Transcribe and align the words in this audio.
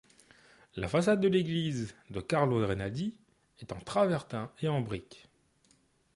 La 0.75 0.87
façade 0.87 1.21
de 1.21 1.27
l'église, 1.27 1.95
de 2.09 2.21
Carlo 2.21 2.65
Rainaldi, 2.65 3.13
est 3.59 3.71
en 3.71 3.79
travertin 3.79 4.51
et 4.59 4.67
en 4.67 4.81
briques. 4.81 5.29